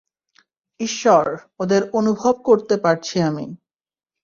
ঈশ্বর, 0.79 1.25
ওদের 1.59 1.81
অনুভব 1.93 2.35
করতে 2.43 2.75
পারছি 2.77 3.15
আমি! 3.21 3.45